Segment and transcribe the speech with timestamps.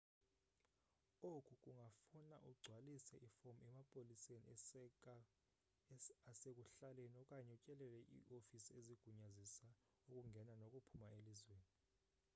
[1.37, 4.47] oku kungafuna ugcwalise ifomu emapoliseni
[6.31, 9.67] asekuhlaleni okanye utyelele iifofisi ezigunyazisa
[10.09, 11.71] ukungena nokuphuma elizweni